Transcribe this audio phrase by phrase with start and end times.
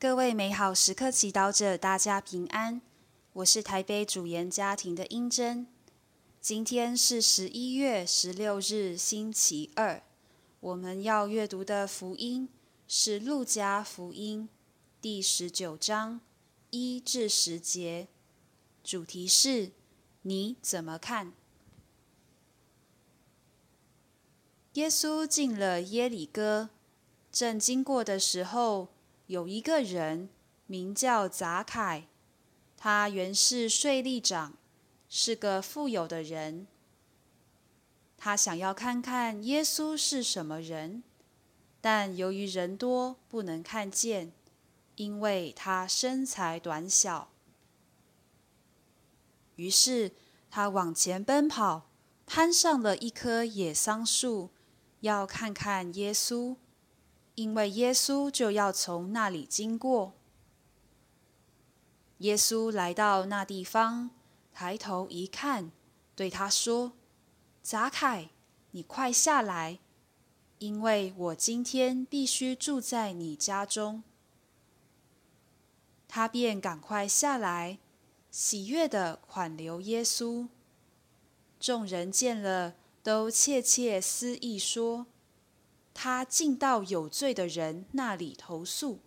[0.00, 2.80] 各位美好时刻祈祷者，大家平安。
[3.32, 5.66] 我是台北主研家庭的英珍。
[6.40, 10.00] 今天是十一月十六日，星期二。
[10.60, 12.48] 我们要阅读的福音
[12.86, 14.48] 是《路加福音》
[15.00, 16.20] 第十九章
[16.70, 18.06] 一至十节，
[18.84, 19.72] 主题是
[20.22, 21.32] 你怎么看？
[24.74, 26.70] 耶稣进了耶里哥，
[27.32, 28.90] 正经过的时候，
[29.28, 30.30] 有一个人
[30.66, 32.08] 名叫杂凯，
[32.78, 34.54] 他原是税吏长，
[35.06, 36.66] 是个富有的人。
[38.16, 41.02] 他想要看看耶稣是什么人，
[41.78, 44.32] 但由于人多，不能看见，
[44.96, 47.28] 因为他身材短小。
[49.56, 50.12] 于是
[50.50, 51.90] 他往前奔跑，
[52.24, 54.48] 攀上了一棵野桑树，
[55.00, 56.56] 要看看耶稣，
[57.38, 60.12] 因为耶稣就要从那里经过。
[62.18, 64.10] 耶稣来到那地方，
[64.52, 65.70] 抬头一看，
[66.16, 66.94] 对他说。
[67.62, 68.30] 杂凯，
[68.72, 69.78] 你快下来，
[70.58, 74.02] 因为我今天必须住在你家中。
[76.08, 77.78] 他便赶快下来，
[78.32, 80.48] 喜悦的款留耶稣。
[81.60, 85.06] 众人见了，都窃窃私议说
[86.00, 89.00] ：“他竟到有罪的人那里投诉。”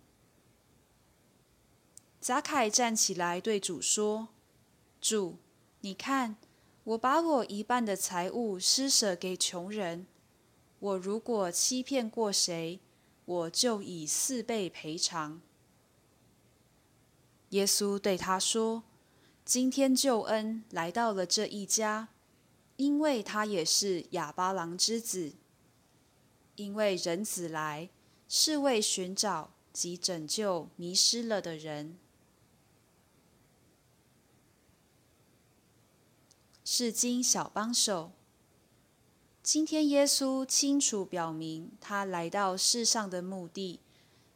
[2.20, 4.28] 杂凯站起来对主说
[5.00, 5.38] ：“主，
[5.80, 6.36] 你看。”
[6.84, 10.04] 我把我一半的财物施舍给穷人。
[10.80, 12.80] 我如果欺骗过谁，
[13.24, 15.40] 我就以四倍赔偿。
[17.50, 18.82] 耶稣对他说
[19.46, 22.08] ：“今天救恩来到了这一家，
[22.78, 25.34] 因为他也是哑巴郎之子。
[26.56, 27.88] 因为人子来
[28.28, 31.98] 是为寻找及拯救迷失了的人。”
[36.64, 38.12] 是经小帮手。
[39.42, 43.80] 今天耶稣清楚表明，他来到世上的目的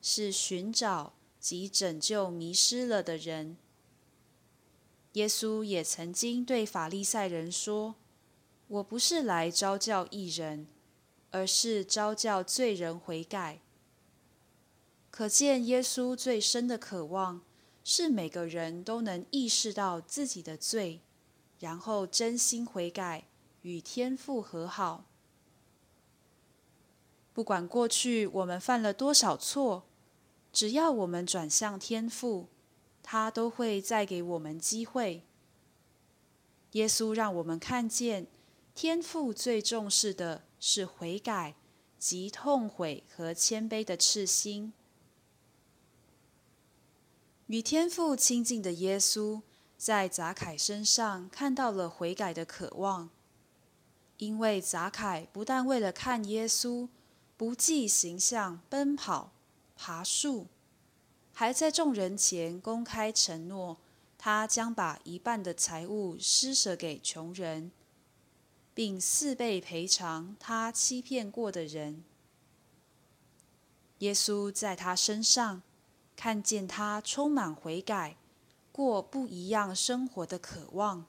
[0.03, 3.57] 是寻找及拯救迷失了的人。
[5.13, 7.95] 耶稣也曾经对法利赛人说
[8.69, 10.67] ：“我不是来招教义人，
[11.37, 13.61] 而是招教罪人悔改。”
[15.13, 17.43] 可见耶稣最深的渴望
[17.85, 21.03] 是每个人都能意识到自己的罪。
[21.59, 23.25] 然后真心悔改，
[23.63, 25.07] 与天父和好。
[27.33, 29.85] 不管过去我们犯了多少错，
[30.53, 32.49] 只要我们转向天父，
[33.03, 35.23] 他都会再给我们机会。
[36.73, 38.27] 耶稣让我们看见，
[38.75, 41.55] 天父最重视的是悔改
[41.99, 44.73] 及痛悔和谦卑的赤心。
[47.47, 49.43] 与天父亲近的耶稣。
[49.79, 53.11] 在杂凯身上看到了悔改的渴望，
[54.17, 56.89] 因为杂凯不但为了看耶稣，
[57.37, 59.33] 不计形象奔跑、
[59.77, 60.47] 爬树，
[61.35, 63.77] 还在众人前公开承诺，
[64.17, 67.71] 他将把一半的财物施舍给穷人，
[68.77, 72.05] 并四倍赔偿他欺骗过的人。
[74.01, 75.63] 耶稣在他身上
[76.15, 78.19] 看见他充满悔改。
[78.71, 81.07] 过不一样生活的渴望，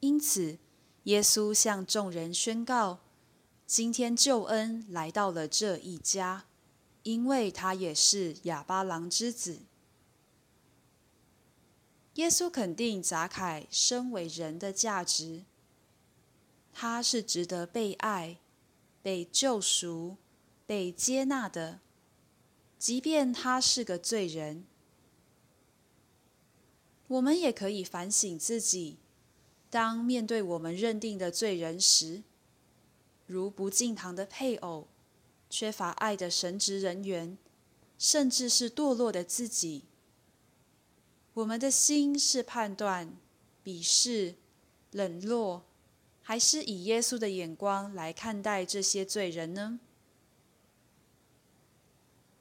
[0.00, 0.58] 因此
[1.04, 2.98] 耶稣向众人宣告：
[3.64, 6.46] 今天救恩来到了这一家，
[7.04, 9.60] 因为他也是哑巴郎之子。
[12.16, 15.44] 耶稣肯定杂凯身为人的价值，
[16.72, 18.38] 他是值得被爱、
[19.02, 20.16] 被救赎、
[20.66, 21.80] 被接纳的，
[22.78, 24.64] 即便他是个罪人。
[27.08, 28.96] 我们也可以反省自己，
[29.68, 32.22] 当面对我们认定的罪人时，
[33.26, 34.88] 如不敬堂的配偶、
[35.50, 37.36] 缺乏爱的神职人员，
[37.98, 39.84] 甚至是堕落的自己，
[41.36, 43.14] 我们的心是判断、
[43.62, 44.36] 鄙视、
[44.92, 45.66] 冷落，
[46.22, 49.78] 还是以耶稣的眼光来看待这些罪人呢？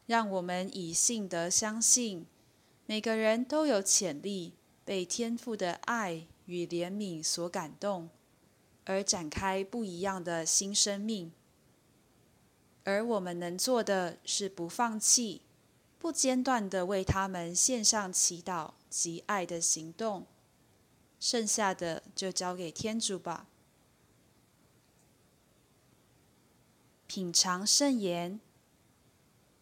[0.06, 2.26] 让我们以信德相信。
[2.86, 4.54] 每个人都有潜力
[4.86, 8.10] 被天父的爱与怜悯所感动，
[8.86, 11.34] 而展开不一样的新生命。
[12.86, 15.42] 而我们能做的是不放弃、
[16.00, 20.26] 不间断的为他们献上祈祷及爱的行动。
[21.20, 23.48] 剩下的就交给天主吧。
[27.08, 28.40] 品尝圣言。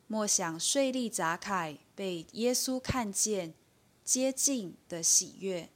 [0.05, 3.55] 莫想税利杂凯被耶稣看见、
[4.03, 5.69] 接近的喜悦，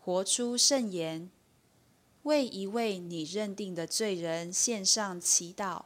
[0.00, 1.30] 活出圣言，
[2.24, 5.84] 为一位你认定的罪人献上祈祷，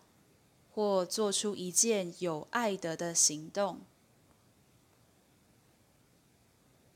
[0.75, 3.79] 或做出一件有爱德的行动。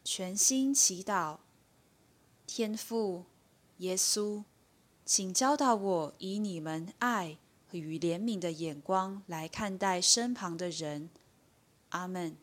[0.03, 1.39] 全心祈祷，
[2.45, 3.25] 天父
[3.77, 4.43] 耶稣，
[5.05, 7.39] 请教导我以你们爱
[7.71, 11.09] 与怜悯的眼光来看待身旁的人。
[11.91, 12.37] 阿门。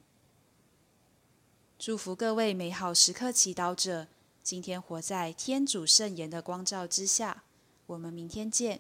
[1.77, 4.07] 祝福各位美好时刻祈祷者，
[4.41, 7.43] 今天活在天主圣言的光照之下。
[7.87, 8.79] 我们明天见。